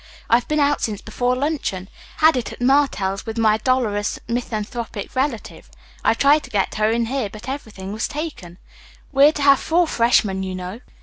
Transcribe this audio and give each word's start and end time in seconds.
I've 0.31 0.47
been 0.47 0.59
out 0.59 0.81
since 0.81 0.99
before 0.99 1.35
luncheon. 1.35 1.87
Had 2.17 2.35
it 2.35 2.51
at 2.51 2.59
Martell's 2.59 3.27
with 3.27 3.37
my 3.37 3.57
dolorous, 3.59 4.17
misanthropic 4.27 5.15
relative. 5.15 5.69
I 6.03 6.15
tried 6.15 6.41
to 6.45 6.49
get 6.49 6.73
her 6.73 6.89
in 6.89 7.05
here, 7.05 7.29
but 7.29 7.47
everything 7.47 7.93
was 7.93 8.07
taken. 8.07 8.57
We 9.11 9.25
are 9.27 9.31
to 9.33 9.43
have 9.43 9.59
four 9.59 9.85
freshmen, 9.85 10.41
you 10.41 10.55
know." 10.55 10.79